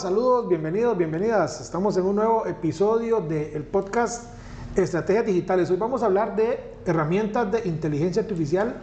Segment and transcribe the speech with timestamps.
[0.00, 1.60] Saludos, bienvenidos, bienvenidas.
[1.60, 4.32] Estamos en un nuevo episodio del podcast
[4.74, 5.70] Estrategias Digitales.
[5.70, 8.80] Hoy vamos a hablar de herramientas de inteligencia artificial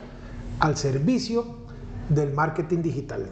[0.60, 1.57] al servicio
[2.10, 3.30] del marketing digital.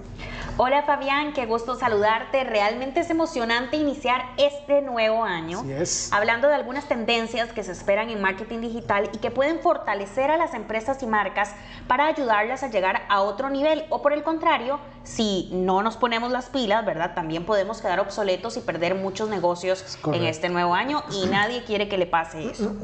[0.57, 2.45] Hola Fabián, qué gusto saludarte.
[2.45, 5.59] Realmente es emocionante iniciar este nuevo año.
[5.59, 6.13] Así es.
[6.13, 10.37] Hablando de algunas tendencias que se esperan en marketing digital y que pueden fortalecer a
[10.37, 11.53] las empresas y marcas
[11.87, 13.83] para ayudarlas a llegar a otro nivel.
[13.89, 17.13] O por el contrario, si no nos ponemos las pilas, ¿verdad?
[17.15, 21.89] También podemos quedar obsoletos y perder muchos negocios en este nuevo año y nadie quiere
[21.89, 22.75] que le pase eso.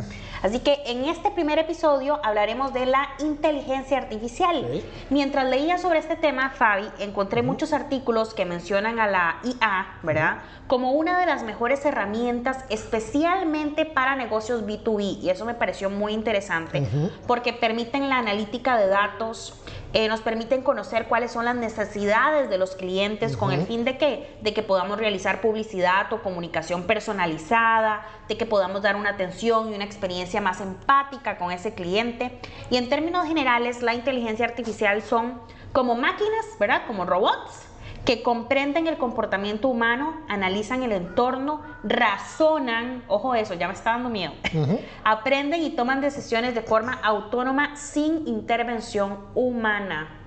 [0.41, 4.83] Así que en este primer episodio hablaremos de la inteligencia artificial.
[5.09, 10.37] Mientras leía sobre este tema, Fabi, encontré muchos artículos que mencionan a la IA, ¿verdad?
[10.67, 15.19] Como una de las mejores herramientas, especialmente para negocios B2B.
[15.21, 16.87] Y eso me pareció muy interesante,
[17.27, 19.61] porque permiten la analítica de datos,
[19.93, 23.97] eh, nos permiten conocer cuáles son las necesidades de los clientes con el fin de
[23.97, 29.71] que, de que podamos realizar publicidad o comunicación personalizada, de que podamos dar una atención
[29.71, 32.39] y una experiencia más empática con ese cliente.
[32.69, 35.41] Y en términos generales, la inteligencia artificial son
[35.73, 36.83] como máquinas, ¿verdad?
[36.87, 37.70] Como robots
[38.05, 44.09] que comprenden el comportamiento humano, analizan el entorno, razonan, ojo eso, ya me está dando
[44.09, 44.33] miedo,
[45.03, 50.17] aprenden y toman decisiones de forma autónoma sin intervención humana.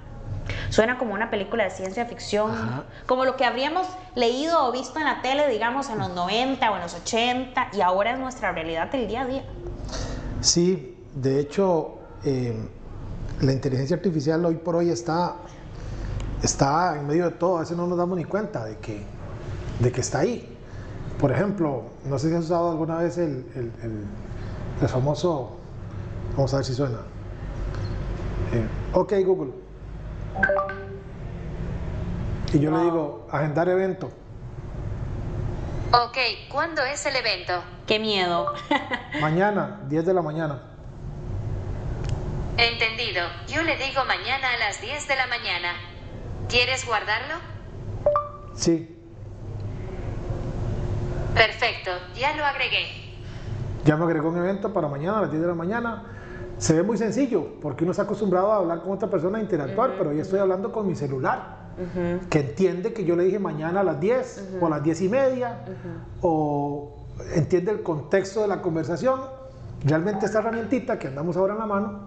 [0.69, 2.53] Suena como una película de ciencia ficción,
[3.06, 6.77] como lo que habríamos leído o visto en la tele, digamos, en los 90 o
[6.77, 9.44] en los 80, y ahora es nuestra realidad del día a día.
[10.41, 11.94] Sí, de hecho,
[12.25, 12.54] eh,
[13.41, 15.37] la inteligencia artificial hoy por hoy está
[16.44, 19.03] está en medio de todo, a veces no nos damos ni cuenta de que,
[19.81, 20.56] de que está ahí.
[21.19, 25.56] Por ejemplo, no sé si has usado alguna vez el, el, famoso,
[26.37, 26.99] vamos a ver si suena.
[28.53, 29.53] Eh, ok Google.
[32.53, 34.10] Y yo le digo, agendar evento.
[35.93, 36.19] Ok,
[36.50, 37.62] ¿cuándo es el evento?
[37.87, 38.53] Qué miedo.
[39.21, 40.60] mañana, 10 de la mañana.
[42.59, 43.22] Entendido.
[43.49, 45.94] Yo le digo mañana a las 10 de la mañana.
[46.49, 47.34] ¿Quieres guardarlo?
[48.55, 48.97] Sí.
[51.34, 52.87] Perfecto, ya lo agregué.
[53.84, 56.04] Ya me agregó un evento para mañana a las 10 de la mañana.
[56.59, 59.97] Se ve muy sencillo, porque uno está acostumbrado a hablar con otra persona, a interactuar,
[59.99, 61.65] pero yo estoy hablando con mi celular,
[62.31, 65.09] que entiende que yo le dije mañana a las 10 o a las 10 y
[65.09, 65.65] media,
[66.22, 67.04] o
[67.34, 69.21] entiende el contexto de la conversación.
[69.84, 72.00] Realmente esta herramientita que andamos ahora en la mano,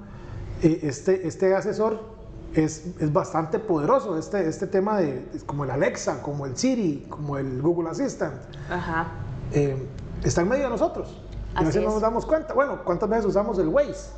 [0.64, 2.17] eh, este, este asesor
[2.54, 7.38] es, es, bastante poderoso este, este tema de como el Alexa, como el Siri, como
[7.38, 8.36] el Google Assistant.
[8.70, 9.08] Ajá.
[9.54, 9.88] Eh,
[10.24, 11.22] está en medio de nosotros.
[11.56, 12.54] a veces no nos damos cuenta.
[12.54, 14.12] Bueno, ¿cuántas veces usamos el Waze?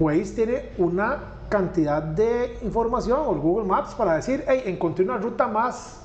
[0.00, 5.18] Waze tiene una cantidad de información, o el Google Maps, para decir, hey, encontré una
[5.18, 6.00] ruta más,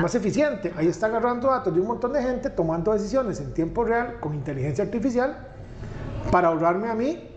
[0.00, 0.72] más eficiente.
[0.76, 4.34] Ahí está agarrando datos de un montón de gente, tomando decisiones en tiempo real con
[4.34, 5.36] inteligencia artificial
[6.30, 7.35] para ahorrarme a mí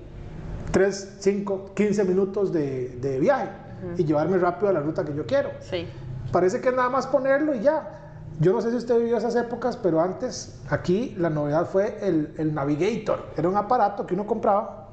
[0.71, 3.49] 3, 5, 15 minutos de, de viaje
[3.97, 5.51] y llevarme rápido a la ruta que yo quiero.
[5.61, 5.87] Sí.
[6.31, 7.95] Parece que es nada más ponerlo y ya.
[8.39, 12.33] Yo no sé si usted vivió esas épocas, pero antes aquí la novedad fue el,
[12.37, 13.25] el Navigator.
[13.35, 14.87] Era un aparato que uno compraba,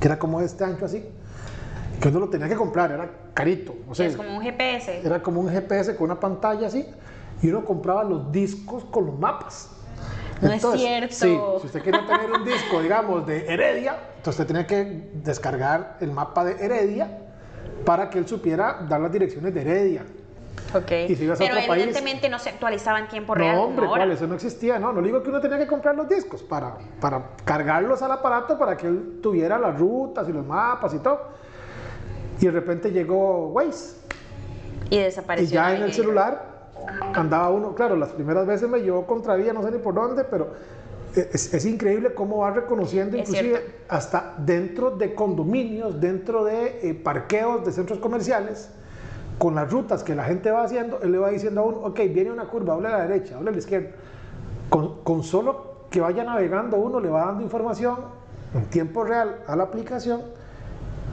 [0.00, 1.04] que era como este ancho así,
[2.00, 3.74] que uno lo tenía que comprar, era carito.
[3.88, 5.00] O sea, es como un GPS.
[5.04, 6.86] Era como un GPS con una pantalla así,
[7.40, 9.70] y uno compraba los discos con los mapas.
[10.40, 11.14] No es cierto.
[11.14, 15.96] Sí, si usted quiere tener un disco, digamos, de Heredia, entonces usted tenía que descargar
[16.00, 17.18] el mapa de Heredia
[17.84, 20.02] para que él supiera dar las direcciones de Heredia.
[20.74, 20.88] Ok.
[21.38, 23.56] Pero evidentemente no se actualizaba en tiempo real.
[23.56, 24.10] No, hombre, ¿cuál?
[24.10, 24.78] Eso no existía.
[24.78, 28.58] No, no digo que uno tenía que comprar los discos para, para cargarlos al aparato
[28.58, 31.28] para que él tuviera las rutas y los mapas y todo.
[32.40, 33.96] Y de repente llegó Waze.
[34.90, 35.48] Y desapareció.
[35.48, 36.55] Y ya en el celular
[37.14, 40.50] andaba uno, claro, las primeras veces me llevó contravía, no sé ni por dónde, pero
[41.14, 47.72] es, increíble cómo va reconociendo, inclusive hasta dentro de condominios, dentro de eh, parqueos de
[47.72, 48.70] centros comerciales,
[49.38, 52.00] con las rutas que la gente va haciendo, él le va diciendo a uno, ok,
[52.12, 53.90] viene una curva, habla a la derecha, habla a la izquierda.
[54.68, 57.96] Con, con solo que vaya navegando uno, le va dando información
[58.54, 60.22] en tiempo real a la aplicación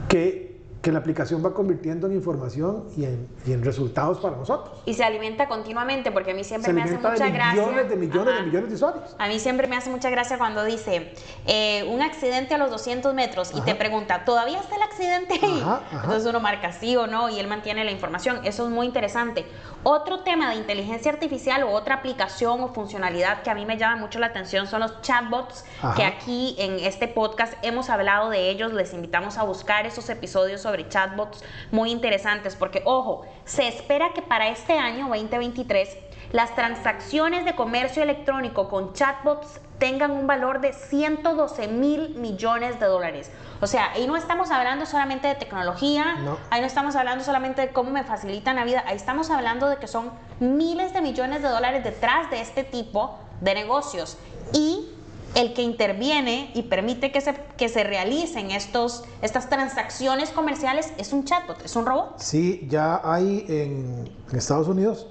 [0.07, 0.52] que
[0.83, 4.81] que la aplicación va convirtiendo en información y en, y en resultados para nosotros.
[4.85, 7.61] Y se alimenta continuamente, porque a mí siempre Se me hace mucha de gracia.
[7.61, 8.39] millones de millones Ajá.
[8.41, 9.15] de millones de usuarios.
[9.17, 11.13] A mí siempre me hace mucha gracia cuando dice
[11.47, 15.61] eh, un accidente a los 200 metros y te pregunta, ¿todavía está el accidente ahí?
[15.61, 15.83] Ajá.
[15.93, 18.41] Entonces uno marca sí o no y él mantiene la información.
[18.43, 19.45] Eso es muy interesante.
[19.83, 23.95] Otro tema de inteligencia artificial o otra aplicación o funcionalidad que a mí me llama
[23.95, 25.63] mucho la atención son los chatbots,
[25.95, 28.73] que aquí en este podcast hemos hablado de ellos.
[28.73, 34.21] Les invitamos a buscar esos episodios sobre chatbots muy interesantes porque, ojo, se espera que
[34.21, 35.97] para este año 2023
[36.31, 42.85] las transacciones de comercio electrónico con chatbots tengan un valor de 112 mil millones de
[42.87, 43.31] dólares.
[43.61, 46.37] O sea, ahí no estamos hablando solamente de tecnología, No.
[46.49, 49.77] ahí no estamos hablando solamente de cómo me facilitan la vida, ahí estamos hablando de
[49.77, 54.17] que son miles de millones de dólares detrás de este tipo de negocios.
[54.53, 54.89] Y
[55.35, 61.11] el que interviene y permite que se, que se realicen estos, estas transacciones comerciales es
[61.13, 62.19] un chatbot, es un robot.
[62.19, 65.07] Sí, ya hay en, en Estados Unidos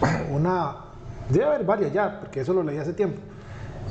[0.30, 0.76] una,
[1.28, 3.20] debe haber varias ya, porque eso lo leí hace tiempo.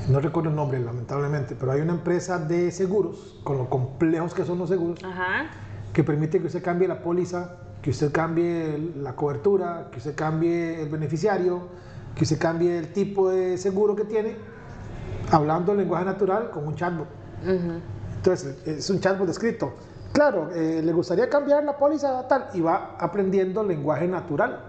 [0.07, 4.45] No recuerdo el nombre, lamentablemente, pero hay una empresa de seguros, con lo complejos que
[4.45, 5.47] son los seguros, Ajá.
[5.91, 10.81] que permite que usted cambie la póliza, que usted cambie la cobertura, que usted cambie
[10.81, 11.67] el beneficiario,
[12.15, 14.35] que usted cambie el tipo de seguro que tiene,
[15.31, 17.07] hablando en lenguaje natural con un chatbot.
[18.17, 19.73] Entonces, es un chatbot escrito.
[20.11, 24.59] Claro, eh, le gustaría cambiar la póliza tal y va aprendiendo lenguaje natural.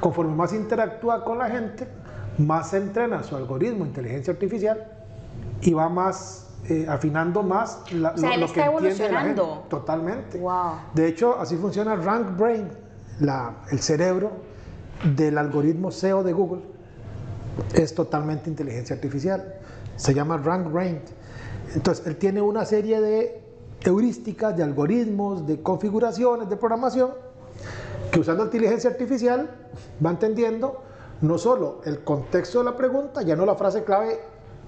[0.00, 1.86] Conforme más interactúa con la gente,
[2.38, 4.84] más se entrena su algoritmo, inteligencia artificial,
[5.62, 9.20] y va más eh, afinando más la, O sea, él lo está que entiende la
[9.20, 9.42] gente.
[9.70, 10.38] Totalmente.
[10.40, 10.72] Wow.
[10.94, 12.68] De hecho, así funciona Rank Brain,
[13.20, 14.32] la- el cerebro
[15.14, 16.62] del algoritmo SEO de Google.
[17.72, 19.54] Es totalmente inteligencia artificial.
[19.96, 21.00] Se llama Rank Brain.
[21.74, 23.42] Entonces, él tiene una serie de
[23.82, 27.10] heurísticas, de algoritmos, de configuraciones, de programación,
[28.10, 29.50] que usando inteligencia artificial
[30.04, 30.82] va entendiendo
[31.20, 34.20] no solo el contexto de la pregunta, ya no la frase clave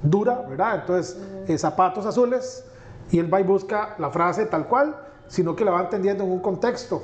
[0.02, 0.80] dura, ¿verdad?
[0.80, 2.64] Entonces, eh, zapatos azules,
[3.10, 4.96] y él va y busca la frase tal cual,
[5.28, 7.02] sino que la va entendiendo en un contexto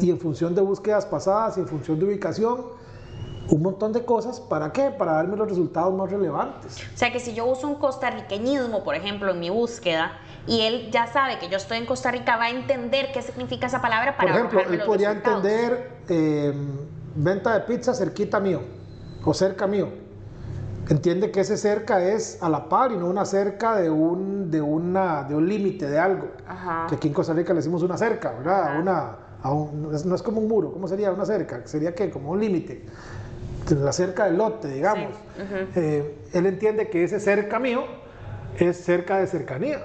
[0.00, 2.62] y en función de búsquedas pasadas y en función de ubicación,
[3.50, 4.40] un montón de cosas.
[4.40, 4.90] ¿Para qué?
[4.90, 6.78] Para darme los resultados más relevantes.
[6.94, 10.12] O sea que si yo uso un costarriqueñismo, por ejemplo, en mi búsqueda,
[10.46, 13.66] y él ya sabe que yo estoy en Costa Rica, va a entender qué significa
[13.66, 15.44] esa palabra para Por ejemplo, él podría resultados.
[15.44, 16.54] entender eh,
[17.14, 18.60] venta de pizza cerquita mío
[19.24, 19.88] o cerca mío.
[20.88, 24.60] Entiende que ese cerca es a la par y no una cerca de un, de
[24.60, 26.28] una, de un límite de algo.
[26.48, 26.86] Ajá.
[26.88, 28.62] Que aquí en Costa Rica le decimos una cerca, ¿verdad?
[28.70, 28.78] Ajá.
[28.80, 31.60] Una, a un- no es- no es como un muro, ¿cómo sería una cerca?
[31.66, 32.86] Sería que como un límite.
[33.70, 35.12] La cerca del lote, digamos.
[35.76, 37.84] Eh, él entiende que ese cerca mío
[38.58, 39.80] es cerca de cercanía.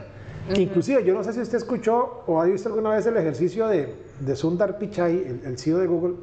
[0.53, 3.67] Que Inclusive, yo no sé si usted escuchó o ha visto alguna vez el ejercicio
[3.67, 6.15] de, de Sundar Pichai, el, el CEO de Google,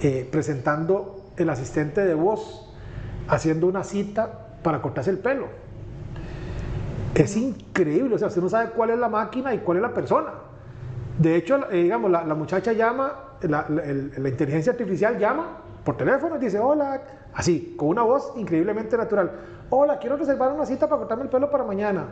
[0.00, 2.72] eh, presentando el asistente de voz,
[3.28, 5.46] haciendo una cita para cortarse el pelo.
[7.14, 9.94] Es increíble, o sea, usted no sabe cuál es la máquina y cuál es la
[9.94, 10.30] persona.
[11.18, 15.62] De hecho, eh, digamos, la, la muchacha llama, la, la- el- la inteligencia artificial llama
[15.86, 17.00] por teléfono y dice, hola,
[17.32, 19.30] así, con una voz increíblemente natural.
[19.70, 22.06] Hola, quiero reservar una cita para cortarme el pelo para mañana.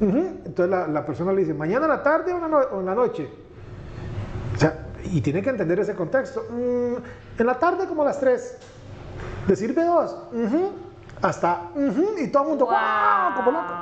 [0.00, 0.18] Ujú.
[0.46, 2.80] Entonces la, la persona le dice, mañana en la tarde o en la, no- o
[2.80, 3.28] en la noche.
[4.54, 6.44] O sea, y tiene que entender ese contexto.
[6.50, 8.56] "Mm, en la tarde como a las 3.
[9.48, 10.16] ¿Le sirve dos?
[10.32, 10.70] Ujú.
[11.20, 12.74] Hasta, ujú, y todo el mundo, Wow.
[12.74, 13.34] ¡wow!
[13.36, 13.74] Como loco.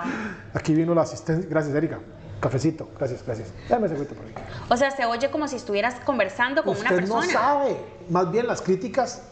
[0.55, 1.47] Aquí vino la asistencia.
[1.51, 1.99] Gracias, Erika.
[2.41, 2.89] Cafecito.
[2.99, 3.53] Gracias, gracias.
[3.69, 4.35] Dame ese por ahí.
[4.71, 7.27] O sea, se oye como si estuvieras conversando con una Usted persona.
[7.27, 7.77] no sabe.
[8.11, 9.23] Más bien las críticas,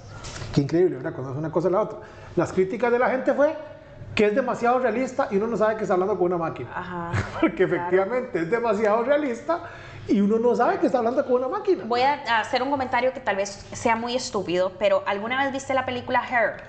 [0.55, 1.13] qué increíble, ¿verdad?
[1.13, 1.99] Cuando es una cosa a la otra.
[2.37, 3.57] Las críticas de la gente fue
[4.15, 6.71] que es demasiado realista y uno no sabe que está hablando con una máquina.
[6.75, 7.75] Ajá, Porque claro.
[7.77, 9.63] efectivamente es demasiado realista
[10.07, 11.85] y uno no sabe que está hablando con una máquina.
[11.87, 15.75] Voy a hacer un comentario que tal vez sea muy estúpido, pero ¿alguna vez viste
[15.75, 16.63] la película Her?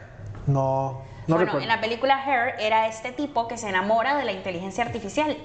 [0.48, 1.62] No, no bueno, recuerdo.
[1.62, 5.36] en la película Her era este tipo que se enamora de la inteligencia artificial,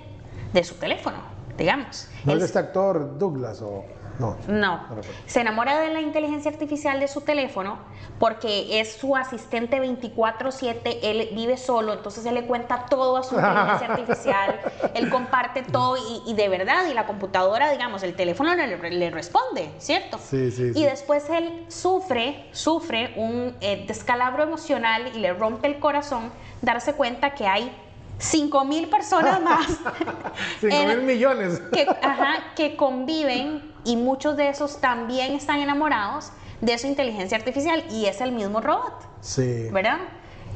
[0.53, 1.19] de su teléfono,
[1.59, 2.09] digamos.
[2.25, 3.85] ¿No es este actor Douglas o...?
[4.19, 4.37] No.
[4.49, 4.81] No,
[5.27, 7.79] se enamora de la inteligencia artificial de su teléfono
[8.19, 13.35] porque es su asistente 24/7, él vive solo, entonces él le cuenta todo a su
[13.37, 14.61] inteligencia artificial,
[14.95, 19.11] él comparte todo y, y de verdad, y la computadora, digamos, el teléfono le, le
[19.11, 20.19] responde, ¿cierto?
[20.19, 20.85] Sí, sí, Y sí.
[20.85, 27.31] después él sufre, sufre un eh, descalabro emocional y le rompe el corazón darse cuenta
[27.35, 27.75] que hay
[28.21, 29.67] 5 mil personas más
[30.61, 31.61] Cinco en- mil millones.
[31.73, 37.83] que, ajá, que conviven y muchos de esos también están enamorados de su inteligencia artificial
[37.91, 39.69] y es el mismo robot, Sí.
[39.73, 39.99] ¿verdad?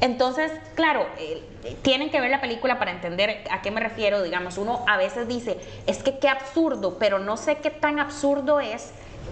[0.01, 1.43] Entonces, claro, eh,
[1.83, 4.23] tienen que ver la película para entender a qué me refiero.
[4.23, 8.61] Digamos, uno a veces dice, es que qué absurdo, pero no sé qué tan absurdo
[8.61, 8.91] es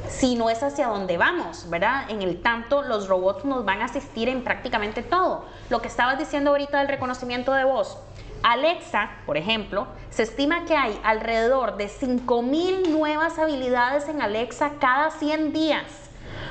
[0.09, 2.09] si no es hacia donde vamos, ¿verdad?
[2.09, 5.45] En el tanto, los robots nos van a asistir en prácticamente todo.
[5.69, 7.99] Lo que estabas diciendo ahorita del reconocimiento de voz.
[8.43, 15.11] Alexa, por ejemplo, se estima que hay alrededor de 5.000 nuevas habilidades en Alexa cada
[15.11, 15.85] 100 días.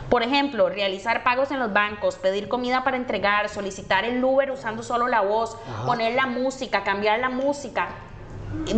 [0.10, 4.84] Por ejemplo, realizar pagos en los bancos, pedir comida para entregar, solicitar el Uber usando
[4.84, 7.90] solo la voz, poner la música, cambiar la música.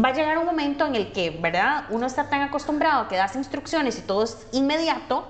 [0.03, 1.85] Va a llegar un momento en el que, ¿verdad?
[1.89, 5.27] Uno está tan acostumbrado a que das instrucciones y todo es inmediato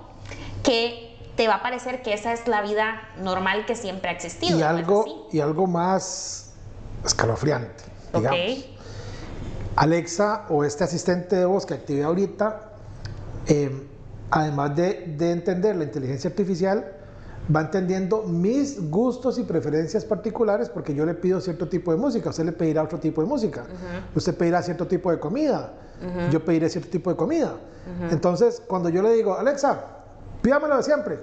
[0.62, 4.56] que te va a parecer que esa es la vida normal que siempre ha existido.
[4.56, 6.43] Y ¿no es algo, y algo más
[7.04, 7.84] escalofriante,
[8.14, 8.66] digamos.
[9.76, 12.70] Alexa o este asistente de voz que activé ahorita,
[13.48, 13.70] eh,
[14.30, 16.92] además de, de entender la inteligencia artificial,
[17.54, 22.30] va entendiendo mis gustos y preferencias particulares porque yo le pido cierto tipo de música,
[22.30, 23.64] usted le pedirá otro tipo de música,
[24.14, 25.72] usted pedirá cierto tipo de comida,
[26.30, 27.54] yo pediré cierto tipo de comida.
[28.10, 29.84] Entonces, cuando yo le digo, Alexa,
[30.40, 31.18] pídamelo de siempre,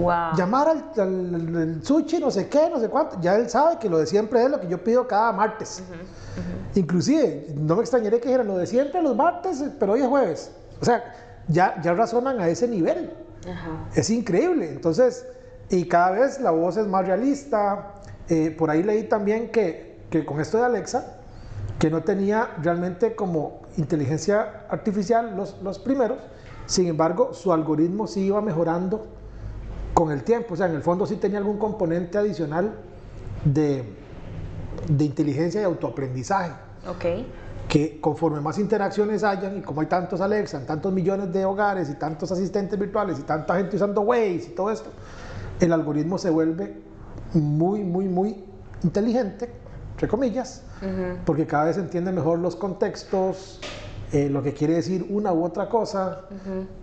[0.00, 0.34] Wow.
[0.36, 3.20] llamar al, al- al- sushi, no sé qué, no sé cuánto.
[3.20, 5.82] Ya él sabe que lo de siempre es lo que yo pido cada martes.
[6.74, 10.50] Inclusive, no me extrañaría que dijeran lo de siempre los martes, pero hoy es jueves.
[10.80, 11.04] O sea,
[11.48, 13.12] ya, ya razonan a ese nivel.
[13.48, 13.70] Ajá.
[13.94, 14.68] Es increíble.
[14.70, 15.26] Entonces,
[15.70, 17.92] y cada vez la voz es más realista.
[18.28, 21.18] Eh, por ahí leí también que, que con esto de Alexa,
[21.78, 26.18] que no tenía realmente como inteligencia artificial los, los primeros,
[26.66, 29.06] sin embargo, su algoritmo sí iba mejorando
[29.94, 30.54] con el tiempo.
[30.54, 32.74] O sea, en el fondo sí tenía algún componente adicional
[33.44, 33.84] de,
[34.88, 36.52] de inteligencia y autoaprendizaje
[36.88, 37.04] Ok.
[37.68, 41.94] que conforme más interacciones hayan y como hay tantos Alexa, tantos millones de hogares y
[41.94, 44.90] tantos asistentes virtuales y tanta gente usando Waze y todo esto,
[45.60, 46.74] el algoritmo se vuelve
[47.32, 48.44] muy, muy, muy
[48.82, 49.50] inteligente,
[49.92, 50.62] entre comillas,
[51.24, 53.60] porque cada vez entiende mejor los contextos,
[54.14, 56.26] eh, lo que quiere decir una u otra cosa,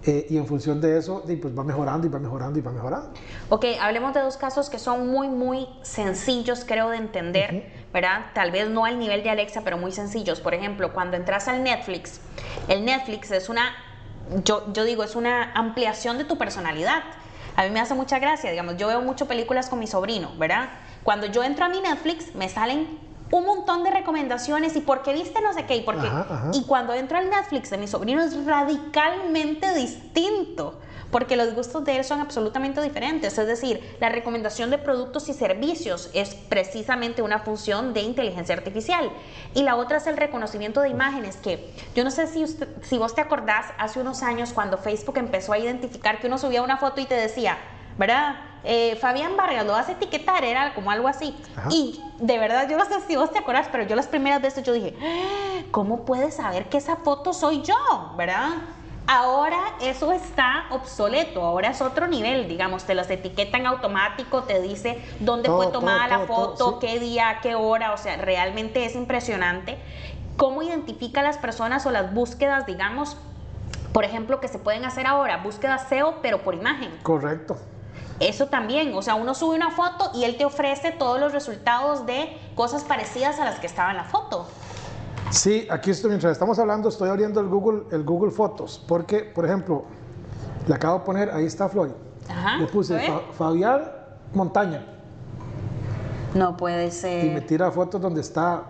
[0.04, 3.12] eh, y en función de eso pues va mejorando y va mejorando y va mejorando.
[3.48, 8.26] Ok, hablemos de dos casos que son muy, muy sencillos, creo, de entender, ¿verdad?
[8.34, 10.42] Tal vez no al nivel de Alexa, pero muy sencillos.
[10.42, 12.20] Por ejemplo, cuando entras al Netflix,
[12.68, 13.76] el Netflix es una,
[14.44, 17.02] yo, yo digo, es una ampliación de tu personalidad.
[17.56, 20.68] A mí me hace mucha gracia, digamos, yo veo mucho películas con mi sobrino, ¿verdad?
[21.04, 23.00] Cuando yo entro a mi Netflix, me salen
[23.32, 26.52] un montón de recomendaciones y porque viste no sé qué y porque Ajá, ajá.
[26.54, 30.80] y cuando entro al Netflix de mi sobrino es radicalmente distinto
[31.12, 33.38] porque los gustos de él son absolutamente diferentes.
[33.38, 39.12] Es decir, la recomendación de productos y servicios es precisamente una función de inteligencia artificial.
[39.54, 42.98] Y la otra es el reconocimiento de imágenes, que yo no sé si, usted- si
[42.98, 46.78] vos te acordás hace unos años cuando Facebook empezó a identificar que uno subía una
[46.78, 47.58] foto y te decía,
[47.98, 48.36] ¿verdad?
[48.64, 51.36] Eh, Fabián Vargas, lo vas a etiquetar, era como algo así.
[51.56, 51.70] Ajá.
[51.72, 54.64] Y de verdad, yo no sé si vos te acordás, pero yo las primeras veces
[54.64, 57.76] yo dije, "Ah, ¿cómo puedes saber que esa foto soy yo?
[58.18, 58.50] ¿Verdad?
[59.08, 65.04] Ahora eso está obsoleto, ahora es otro nivel, digamos, te los etiquetan automático, te dice
[65.20, 66.88] dónde Todo, fue tomada todo, la foto, todo, sí.
[66.88, 69.80] qué día, qué hora, o sea, realmente es impresionante
[70.38, 73.18] cómo identifica a las personas o las búsquedas, digamos,
[73.92, 76.92] por ejemplo, que se pueden hacer ahora, búsquedas SEO, pero por imagen.
[77.04, 77.58] Correcto.
[78.20, 82.06] Eso también, o sea, uno sube una foto y él te ofrece todos los resultados
[82.06, 84.46] de cosas parecidas a las que estaban en la foto.
[85.32, 89.46] Sí, aquí estoy, mientras estamos hablando, estoy abriendo el Google, el Google Fotos, porque, por
[89.46, 89.86] ejemplo,
[90.68, 91.94] le acabo de poner, ahí está Flori.
[92.30, 93.00] Ajá, Le puse.
[93.00, 93.92] Fa- Fabián
[94.34, 94.86] Montaña
[96.36, 97.48] No puede y me ser.
[97.48, 98.64] tira fotos donde está,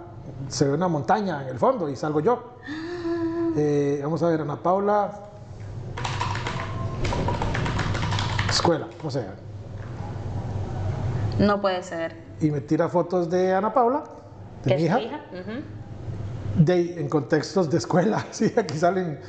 [0.47, 2.43] se ve una montaña en el fondo y salgo yo.
[3.53, 5.11] Eh, vamos a ver, Ana Paula.
[8.51, 9.25] Escuela, no sé.
[11.39, 12.15] No puede ser.
[12.39, 14.03] Y me tira fotos de Ana Paula,
[14.63, 14.99] de ¿Qué mi hija.
[14.99, 15.21] hija?
[15.31, 16.63] Ujú.
[16.63, 18.25] de, en contextos de escuela.
[18.31, 19.19] Sí, aquí salen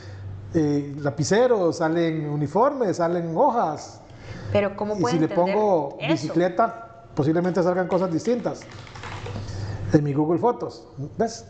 [0.55, 4.01] eh, lapiceros, salen uniformes, salen hojas.
[4.53, 6.13] Pero ¿cómo Y puede si le pongo eso?
[6.13, 8.63] bicicleta, posiblemente salgan cosas distintas.
[9.93, 10.85] En mi Google Fotos.
[11.17, 11.45] ¿Ves?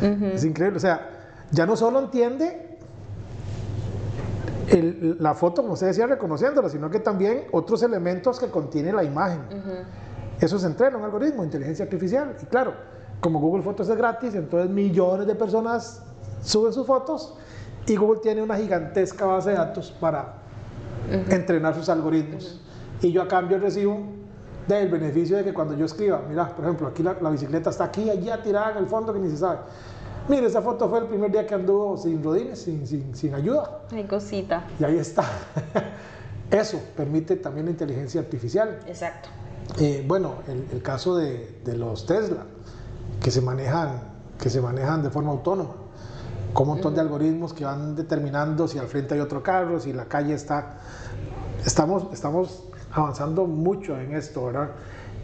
[0.00, 0.78] Es increíble.
[0.78, 1.10] O sea,
[1.50, 2.71] ya no solo entiende
[4.72, 9.04] el- la foto, como usted decía, reconociéndola, sino que también otros elementos que contiene la
[9.04, 9.40] imagen.
[10.40, 12.36] Eso se entrena un algoritmo, inteligencia artificial.
[12.42, 12.72] Y claro,
[13.20, 16.02] como Google Fotos es gratis, entonces millones de personas
[16.42, 17.34] suben sus fotos
[17.86, 20.34] y Google tiene una gigantesca base de datos para
[21.28, 22.60] entrenar sus algoritmos.
[23.00, 24.00] Y yo a cambio recibo
[24.66, 27.84] del beneficio de que cuando yo escriba, mira, por ejemplo, aquí la, la bicicleta está
[27.84, 29.58] aquí, allá tirada en el fondo que ni se sabe.
[30.28, 33.82] Mire, esa foto fue el primer día que anduvo sin rodines, sin, sin, sin ayuda.
[33.90, 34.64] Ay, cosita.
[34.78, 35.24] Y ahí está.
[36.50, 38.80] Eso permite también la inteligencia artificial.
[38.86, 39.28] Exacto.
[39.78, 42.44] Eh, bueno, el, el caso de, de los Tesla,
[43.22, 44.00] que se manejan,
[44.38, 45.74] que se manejan de forma autónoma,
[46.52, 49.92] con un montón de algoritmos que van determinando si al frente hay otro carro, si
[49.92, 50.78] la calle está...
[51.64, 54.70] Estamos, estamos avanzando mucho en esto, ¿verdad?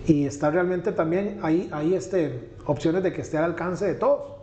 [0.07, 4.38] Y está realmente también ahí, hay este, opciones de que esté al alcance de todos.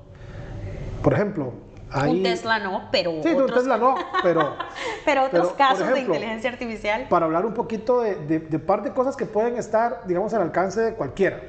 [1.05, 1.53] Por ejemplo,
[1.91, 2.17] hay...
[2.17, 3.93] Un Tesla no, pero Sí, un otros, Tesla no,
[4.23, 4.55] pero...
[5.05, 7.05] pero otros pero, casos de inteligencia artificial.
[7.09, 10.41] Para hablar un poquito de, de, de par de cosas que pueden estar, digamos, al
[10.41, 11.43] alcance de cualquiera.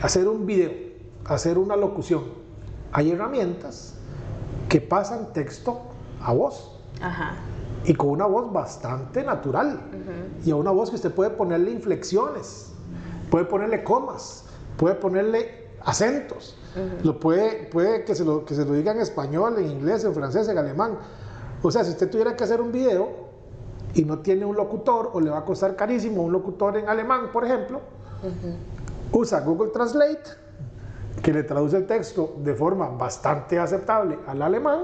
[0.00, 0.70] Hacer un video,
[1.24, 2.22] hacer una locución.
[2.92, 3.96] Hay herramientas
[4.68, 5.80] que pasan texto
[6.22, 7.32] a voz Ajá.
[7.84, 9.80] y con una voz bastante natural.
[10.44, 12.72] Y a una voz que usted puede ponerle inflexiones,
[13.28, 14.44] puede ponerle comas,
[14.76, 16.56] puede ponerle acentos.
[17.02, 20.14] Lo puede, puede que, se lo, que se lo diga en español, en inglés, en
[20.14, 20.98] francés, en alemán.
[21.62, 23.08] O sea, si usted tuviera que hacer un video
[23.94, 27.30] y no tiene un locutor o le va a costar carísimo un locutor en alemán,
[27.32, 27.80] por ejemplo,
[29.12, 30.22] usa Google Translate,
[31.22, 34.80] que le traduce el texto de forma bastante aceptable al alemán,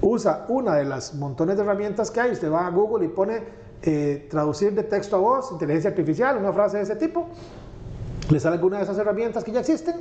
[0.00, 3.42] usa una de las montones de herramientas que hay, usted va a Google y pone
[3.82, 7.28] eh, traducir de texto a voz, inteligencia artificial, una frase de ese tipo,
[8.30, 9.96] le sale alguna de esas herramientas que ya existen,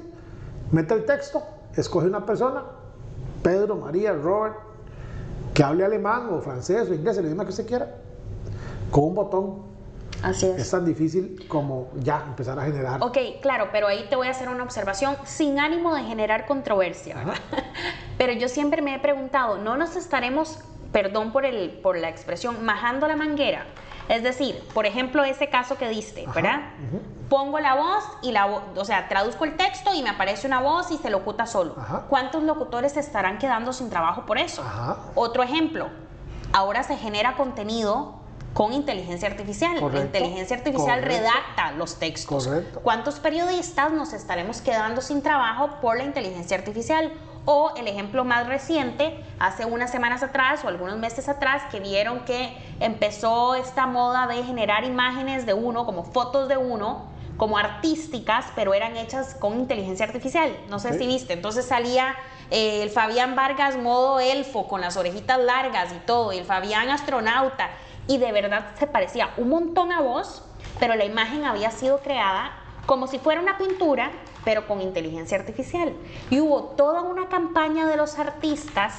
[0.72, 1.44] mete el texto,
[1.76, 2.64] escoge una persona,
[3.44, 4.56] Pedro, María, Robert,
[5.54, 7.96] que hable alemán o francés o inglés, el idioma que usted quiera,
[8.92, 9.76] con un botón.
[10.24, 10.58] Así es.
[10.58, 13.04] Es tan difícil como ya empezar a generar.
[13.04, 17.16] Ok, claro, pero ahí te voy a hacer una observación sin ánimo de generar controversia,
[17.16, 17.36] ¿verdad?
[18.18, 20.60] Pero yo siempre me he preguntado, ¿no nos estaremos,
[20.92, 23.66] perdón por, el, por la expresión, majando la manguera?
[24.08, 26.60] Es decir, por ejemplo, ese caso que diste, Ajá, ¿verdad?
[27.30, 30.62] Pongo la voz y la voz, o sea, traduzco el texto y me aparece una
[30.62, 31.76] voz y se locuta solo.
[31.78, 32.06] Ajá.
[32.08, 34.62] ¿Cuántos locutores se estarán quedando sin trabajo por eso?
[34.62, 34.98] Ajá.
[35.16, 35.90] Otro ejemplo,
[36.54, 38.20] ahora se genera contenido
[38.54, 39.76] con inteligencia artificial.
[39.92, 41.24] La inteligencia artificial correcto.
[41.24, 42.48] redacta los textos.
[42.48, 42.80] Correcto.
[42.82, 47.12] ¿Cuántos periodistas nos estaremos quedando sin trabajo por la inteligencia artificial?
[47.46, 52.22] O el ejemplo más reciente, hace unas semanas atrás o algunos meses atrás, que vieron
[52.22, 57.06] que empezó esta moda de generar imágenes de uno, como fotos de uno,
[57.38, 60.58] como artísticas, pero eran hechas con inteligencia artificial.
[60.70, 60.98] No sé Ok.
[60.98, 61.34] si viste.
[61.34, 62.16] Entonces salía
[62.50, 66.90] eh, el Fabián Vargas modo elfo, con las orejitas largas y todo, y el Fabián
[66.90, 67.70] astronauta,
[68.08, 70.44] y de verdad se parecía un montón a vos,
[70.80, 72.52] pero la imagen había sido creada
[72.86, 74.12] como si fuera una pintura,
[74.46, 75.92] pero con inteligencia artificial.
[76.30, 78.94] Y hubo toda una campaña de los artistas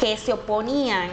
[0.00, 1.10] que se oponían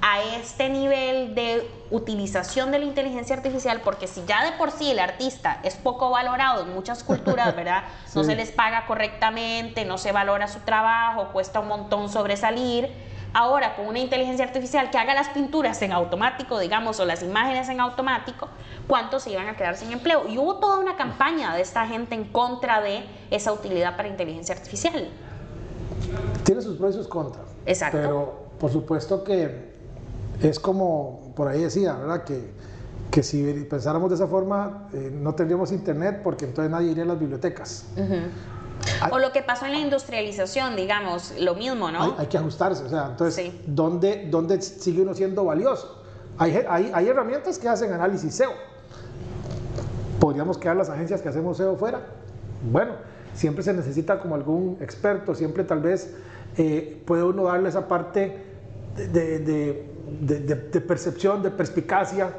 [0.00, 4.90] a este nivel de utilización de la inteligencia artificial, porque si ya de por sí
[4.92, 7.82] el artista es poco valorado en muchas culturas, ¿verdad?
[8.14, 8.30] No Sí.
[8.30, 12.88] se les paga correctamente, no se valora su trabajo, cuesta un montón sobresalir.
[13.40, 17.68] Ahora, con una inteligencia artificial que haga las pinturas en automático, digamos, o las imágenes
[17.68, 18.48] en automático,
[18.88, 20.26] ¿cuántos se iban a quedar sin empleo?
[20.28, 24.56] Y hubo toda una campaña de esta gente en contra de esa utilidad para inteligencia
[24.56, 25.08] artificial.
[26.42, 27.46] Tiene sus pros y sus contras.
[27.64, 27.98] Exacto.
[27.98, 29.70] Pero por supuesto que
[30.42, 32.24] es como por ahí decía, ¿verdad?
[32.24, 32.50] Que,
[33.12, 37.06] que si pensáramos de esa forma, eh, no tendríamos internet porque entonces nadie iría a
[37.06, 37.86] las bibliotecas.
[39.10, 42.02] O lo que pasó en la industrialización, digamos, lo mismo, ¿no?
[42.02, 43.62] Hay, hay que ajustarse, o sea, entonces, Sí.
[43.66, 46.02] ¿dónde, ¿dónde sigue uno siendo valioso?
[46.38, 48.52] Hay, hay, hay herramientas que hacen análisis SEO.
[50.20, 52.00] ¿Podríamos quedar las agencias que hacemos SEO fuera?
[52.70, 52.92] Bueno,
[53.34, 56.14] siempre se necesita como algún experto, siempre tal vez
[56.56, 58.44] eh, puede uno darle esa parte
[58.96, 59.86] de, de-
[60.20, 62.32] de- percepción, de perspicacia,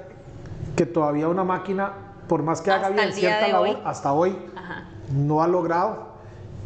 [0.75, 1.93] que todavía una máquina,
[2.28, 3.78] por más que haga Hasta bien cierta labor, hoy.
[3.86, 4.89] hasta hoy Ajá.
[5.13, 6.09] no ha logrado.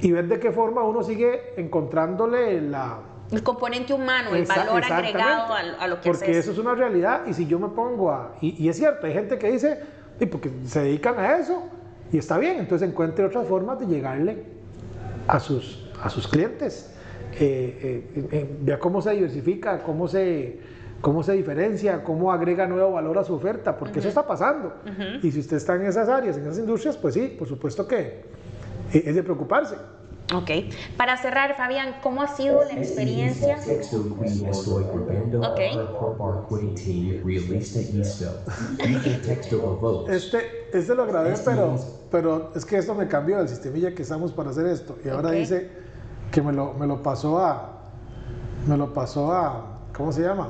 [0.04, 3.00] Y ver de qué forma uno sigue encontrándole la...
[3.32, 6.38] El componente humano, el valor agregado a, a lo que Porque haces.
[6.38, 8.36] eso es una realidad y si yo me pongo a...
[8.42, 9.80] Y, y es cierto, hay gente que dice,
[10.20, 11.64] "Y porque se dedican a eso
[12.12, 14.44] y está bien, entonces encuentre otras formas de llegarle
[15.28, 16.94] a sus, a sus clientes.
[17.40, 20.60] Eh, eh, eh, vea cómo se diversifica, cómo se,
[21.02, 24.76] cómo se diferencia, cómo agrega nuevo valor a su oferta, porque eso está pasando.
[25.24, 28.00] Y si usted está en esas áreas, en esas industrias, pues sí, por supuesto que
[28.02, 28.24] eh,
[29.00, 29.76] es de preocuparse.
[30.34, 30.50] Ok.
[30.98, 33.58] Para cerrar, Fabián, ¿cómo ha sido la experiencia?
[33.58, 34.86] Estoy.
[40.10, 44.02] Este, este lo grabé, pero, es- pero es que esto me cambió del sistemilla que
[44.04, 44.98] usamos para hacer esto.
[45.04, 45.70] Y ahora dice
[46.32, 47.70] que me lo, me lo pasó a.
[48.68, 49.66] Me lo pasó a.
[49.96, 50.50] ¿Cómo se llama?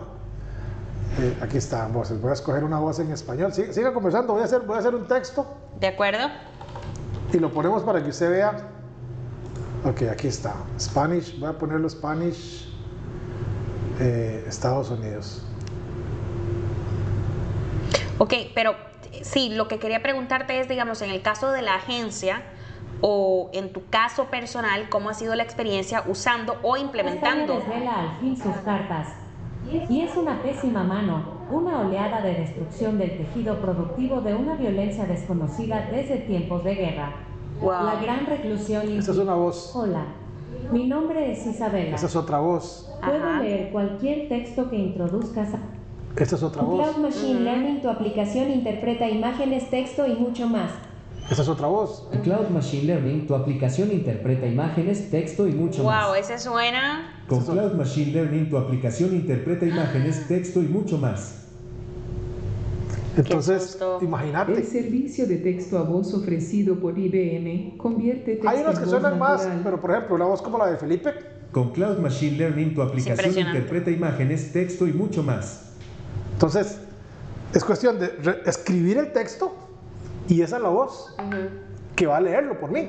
[1.19, 2.19] Eh, aquí está, voces.
[2.21, 3.53] Voy a escoger una voz en español.
[3.53, 4.34] Siga, siga conversando.
[4.34, 5.45] Voy a, hacer, voy a hacer un texto
[5.79, 6.27] ¿De acuerdo?
[7.34, 8.56] Y lo ponemos para que usted vea.
[9.86, 10.56] Ok, aquí está.
[10.80, 11.38] Spanish.
[11.39, 12.69] Voy a ponerlo Spanish.
[14.00, 15.46] eh, Estados Unidos.
[18.17, 18.76] Ok, pero
[19.22, 22.41] sí, lo que quería preguntarte es, digamos, en el caso de la agencia
[23.02, 27.54] o en tu caso personal, ¿cómo ha sido la experiencia usando o implementando?
[27.54, 29.10] Esta desvela al fin sus cartas.
[29.89, 35.06] Y es una pésima mano, una oleada de destrucción del tejido productivo de una violencia
[35.06, 37.13] desconocida desde tiempos de guerra.
[37.62, 37.86] Wow.
[37.86, 38.89] La gran reclusión.
[38.97, 39.75] Esa es una voz.
[39.75, 40.06] Hola,
[40.71, 41.95] mi nombre es Isabela.
[41.95, 42.91] Esa es otra voz.
[43.03, 43.41] Puedo Ajá.
[43.41, 45.49] leer cualquier texto que introduzcas.
[46.15, 46.89] Esa es otra voz.
[46.89, 50.71] Cloud Machine Learning, tu aplicación interpreta imágenes, texto y mucho más.
[51.29, 52.08] Esa es otra voz.
[52.12, 56.08] En Cloud Machine Learning, tu aplicación interpreta imágenes, texto y mucho más.
[56.08, 57.12] Wow, ese suena.
[57.27, 61.43] Con Cloud Machine Learning tu aplicación interpreta imágenes, texto y mucho más.
[63.15, 63.99] Entonces, susto.
[63.99, 64.63] El imagínate.
[64.63, 69.47] servicio de texto a voz ofrecido por IBM convierte texto Hay unos que suenan más,
[69.63, 71.13] pero por ejemplo, una voz como la de Felipe,
[71.51, 75.73] Con Cloud Machine Learning tu aplicación interpreta imágenes, texto y mucho más.
[76.33, 76.79] Entonces,
[77.53, 78.12] es cuestión de
[78.45, 79.53] escribir el texto
[80.27, 81.15] y esa es la voz
[81.95, 82.88] que va a leerlo por mí.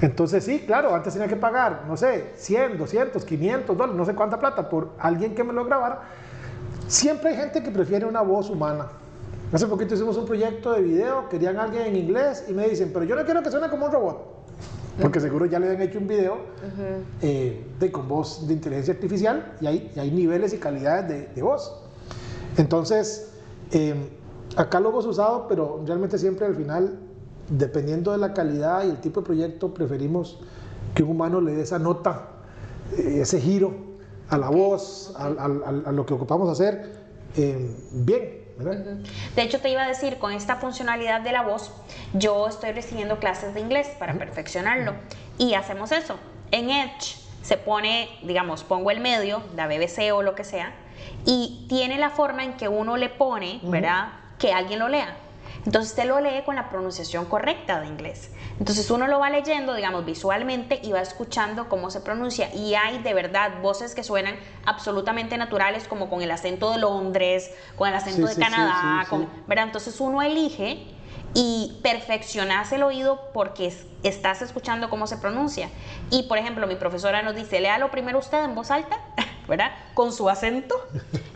[0.00, 4.14] Entonces, sí, claro, antes tenía que pagar, no sé, 100, 200, 500 dólares, no sé
[4.14, 6.02] cuánta plata por alguien que me lo grabara.
[6.86, 8.88] Siempre hay gente que prefiere una voz humana.
[9.52, 13.04] Hace poquito hicimos un proyecto de video, querían alguien en inglés y me dicen, pero
[13.04, 14.36] yo no quiero que suene como un robot.
[15.00, 16.38] Porque seguro ya le habían hecho un video
[17.20, 21.26] eh, de, con voz de inteligencia artificial y hay, y hay niveles y calidades de,
[21.28, 21.82] de voz.
[22.56, 23.30] Entonces,
[23.72, 23.94] eh,
[24.56, 26.98] acá lo hemos usado, pero realmente siempre al final,
[27.48, 30.38] dependiendo de la calidad y el tipo de proyecto, preferimos
[30.94, 32.28] que un humano le dé esa nota,
[32.96, 33.74] eh, ese giro
[34.28, 36.92] a la voz, al- al- a, lo que ocupamos hacer,
[37.36, 38.44] eh, bien.
[38.58, 38.96] ¿verdad?
[39.34, 41.70] De hecho, te iba a decir, con esta funcionalidad de la voz,
[42.14, 44.94] yo estoy recibiendo clases de inglés para perfeccionarlo.
[45.36, 46.16] Y hacemos eso.
[46.52, 50.72] En Edge se pone, digamos, pongo el medio, la BBC o lo que sea,
[51.26, 54.08] y tiene la forma en que uno le pone, ¿verdad?
[54.38, 55.14] Que alguien lo lea.
[55.66, 58.30] Entonces usted lo lee con la pronunciación correcta de inglés.
[58.60, 62.54] Entonces uno lo va leyendo, digamos, visualmente y va escuchando cómo se pronuncia.
[62.54, 67.50] Y hay de verdad voces que suenan absolutamente naturales, como con el acento de Londres,
[67.76, 69.28] con el acento Sí, de sí, Canadá, sí, con-.
[69.48, 69.64] ¿verdad?
[69.64, 70.86] Entonces uno elige
[71.34, 75.68] y perfeccionas el oído porque es- estás escuchando cómo se pronuncia.
[76.10, 79.00] Y por ejemplo, mi profesora nos dice, léalo primero usted en voz alta,
[79.48, 79.72] ¿verdad?
[79.94, 80.76] Con su acento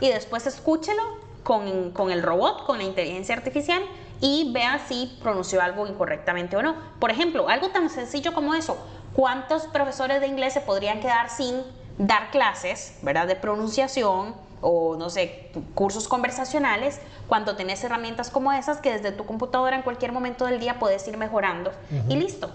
[0.01, 1.03] y después escúchelo
[1.43, 3.83] con, con el robot, con la inteligencia artificial
[4.21, 6.75] y vea si pronunció algo incorrectamente o no.
[6.99, 8.77] Por ejemplo, algo tan sencillo como eso.
[9.15, 11.63] ¿Cuántos profesores de inglés se podrían quedar sin
[11.99, 13.27] dar clases, ¿verdad?
[13.27, 19.25] De pronunciación o no sé, cursos conversacionales, cuando tenés herramientas como esas que desde tu
[19.25, 21.73] computadora en cualquier momento del día puedes ir mejorando
[22.09, 22.51] y listo.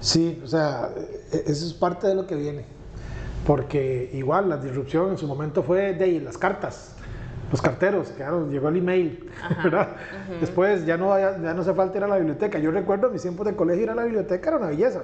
[0.00, 0.88] Sí, o sea,
[1.30, 2.64] e- eso es parte de lo que viene.
[3.46, 6.94] Porque igual la disrupción en su momento fue de las cartas,
[7.52, 9.30] los carteros, ahora llegó el email,
[9.62, 9.90] ¿verdad?
[10.40, 12.58] Después ya no, ya, ya no hace falta ir a la biblioteca.
[12.58, 15.02] Yo recuerdo mis tiempos de colegio ir a la biblioteca era una belleza.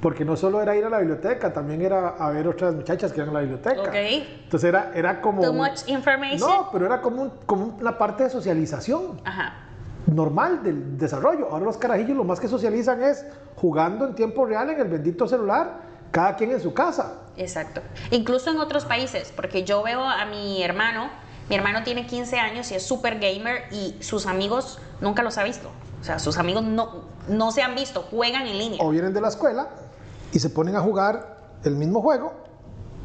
[0.00, 3.18] Porque no solo era ir a la biblioteca, también era a ver otras muchachas que
[3.20, 3.80] iban a la biblioteca.
[3.80, 3.94] Ok.
[3.94, 5.40] Entonces era, era como...
[5.40, 6.40] Too much information.
[6.40, 9.54] No, pero era como, un- como una parte de socialización Ajá.
[10.06, 11.48] normal del desarrollo.
[11.50, 13.24] Ahora los carajillos lo más que socializan es
[13.56, 15.74] jugando en tiempo real en el bendito celular,
[16.10, 17.20] cada quien en su casa.
[17.36, 17.80] Exacto.
[18.10, 21.08] Incluso en otros países, porque yo veo a mi hermano,
[21.48, 25.44] mi hermano tiene 15 años y es super gamer y sus amigos nunca los ha
[25.44, 25.70] visto.
[26.00, 28.78] O sea, sus amigos no, no se han visto, juegan en línea.
[28.82, 29.68] O vienen de la escuela
[30.32, 32.32] y se ponen a jugar el mismo juego,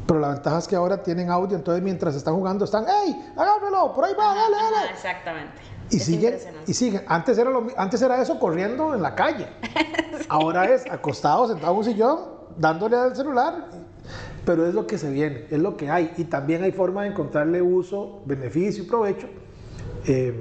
[0.06, 3.32] pero la ventaja es que ahora tienen audio, entonces mientras están jugando están, ¡Ey!
[3.36, 3.94] ¡Agárralo!
[3.94, 4.34] ¡Por ahí va!
[4.34, 4.90] ¡Dale, Ajá, dale!
[4.90, 5.54] exactamente.
[5.90, 7.04] Y Es siguen, y siguen.
[7.08, 9.48] Antes era, lo antes era eso corriendo en la calle.
[10.28, 12.18] Ahora es acostado, sentado en un sillón,
[12.56, 13.66] dándole al celular.
[14.44, 16.12] Pero es lo que se viene, es lo que hay.
[16.16, 19.28] Y también hay forma de encontrarle uso, beneficio y provecho
[20.06, 20.34] eh,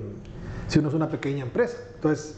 [0.68, 1.78] si uno es una pequeña empresa.
[1.96, 2.38] Entonces,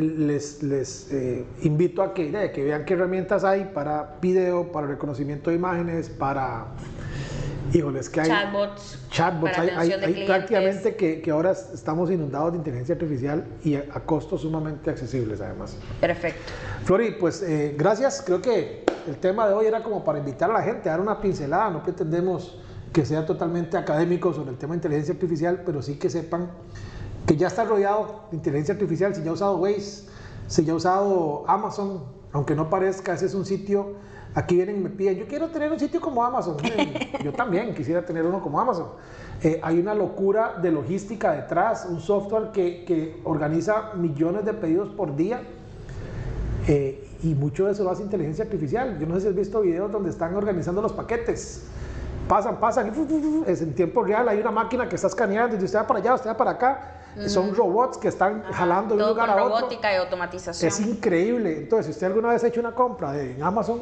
[0.00, 4.86] les, les eh, invito a que, eh, que vean qué herramientas hay para video, para
[4.86, 6.66] reconocimiento de imágenes, para...
[7.72, 8.28] Híjoles, que hay...
[8.28, 8.98] Chatbots.
[9.10, 14.42] Chatbots, hay, prácticamente que, que ahora estamos inundados de inteligencia artificial y a, a costos
[14.42, 15.76] sumamente accesibles además.
[16.00, 16.40] Perfecto.
[16.84, 20.54] Flori, pues eh, gracias, creo que el tema de hoy era como para invitar a
[20.54, 22.58] la gente a dar una pincelada, no pretendemos
[22.92, 26.50] que sea totalmente académico sobre el tema de inteligencia artificial, pero sí que sepan
[27.26, 30.08] que ya está rodeado de inteligencia artificial, si ya ha usado Waze,
[30.46, 33.94] si ya ha usado Amazon, aunque no parezca, ese es un sitio,
[34.34, 36.56] aquí vienen y me piden, yo quiero tener un sitio como Amazon,
[37.24, 38.88] yo también quisiera tener uno como Amazon.
[39.42, 44.88] Eh, hay una locura de logística detrás, un software que, que organiza millones de pedidos
[44.90, 45.42] por día,
[46.68, 48.98] eh, y mucho de eso lo hace inteligencia artificial.
[48.98, 51.64] Yo no sé si has visto videos donde están organizando los paquetes
[52.28, 55.78] pasan, pasan, y es en tiempo real, hay una máquina que está escaneando, y usted
[55.78, 56.92] va para allá, usted va para acá,
[57.28, 59.56] son robots que están jalando de un lugar con a otro.
[59.58, 60.68] robótica y automatización.
[60.68, 61.56] Es increíble.
[61.58, 63.80] Entonces, si usted alguna vez ha hecho una compra de- en Amazon,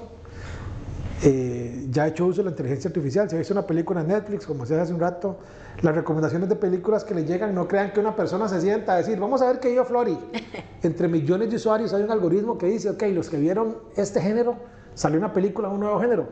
[1.25, 4.09] eh, ya ha hecho uso de la inteligencia artificial, si ha visto una película en
[4.09, 5.39] Netflix, como se hace un rato,
[5.81, 8.97] las recomendaciones de películas que le llegan, no crean que una persona se sienta a
[8.99, 10.19] decir, vamos a ver qué vio Flori.
[10.83, 14.57] Entre millones de usuarios hay un algoritmo que dice, ok, los que vieron este género,
[14.95, 16.29] salió una película, un nuevo género,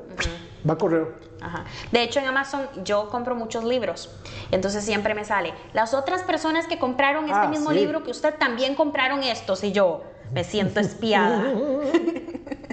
[0.69, 1.09] va a correo.
[1.41, 1.65] Ajá.
[1.91, 4.15] De hecho, en Amazon yo compro muchos libros.
[4.53, 7.77] Entonces siempre me sale, las otras personas que compraron este Ah, mismo sí.
[7.79, 10.03] libro que usted también compraron estos y yo
[10.33, 11.53] me siento espiada.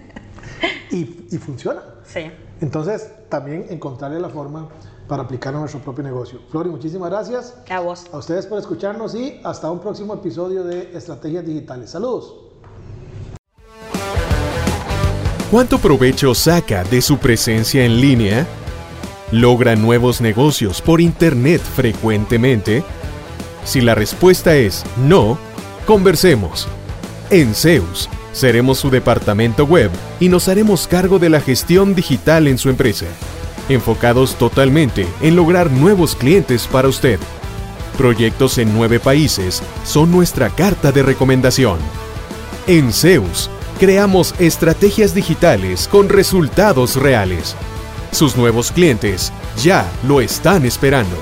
[0.92, 1.82] Y, y funciona.
[2.04, 2.32] sí.
[2.62, 4.68] Entonces, también encontrarle la forma
[5.08, 6.40] para aplicar a nuestro propio negocio.
[6.52, 7.56] Flori, muchísimas gracias.
[7.70, 8.06] A vos.
[8.12, 11.90] A ustedes por escucharnos y hasta un próximo episodio de Estrategias Digitales.
[11.92, 12.36] Saludos.
[15.52, 18.46] ¿Cuánto provecho saca de su presencia en línea?
[19.32, 22.84] ¿Logra nuevos negocios por Internet frecuentemente?
[23.64, 25.38] Si la respuesta es no,
[25.88, 26.68] conversemos.
[27.32, 32.58] En Zeus, seremos su departamento web y nos haremos cargo de la gestión digital en
[32.58, 33.06] su empresa,
[33.68, 37.20] enfocados totalmente en lograr nuevos clientes para usted.
[37.98, 41.80] Proyectos en nueve países son nuestra carta de recomendación.
[42.66, 47.56] En Zeus, creamos estrategias digitales con resultados reales.
[48.12, 51.18] Sus nuevos clientes ya lo están esperando.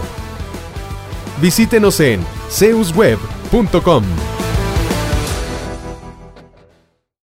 [1.42, 4.04] Visítenos en zeusweb.com.